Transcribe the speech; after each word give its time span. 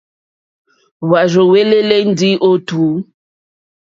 Hwá 1.07 1.19
rzúwɛ̀lɛ̀lɛ̀ 1.31 2.01
ndí 2.11 2.29
ó 2.47 2.49
tǔ. 2.67 2.79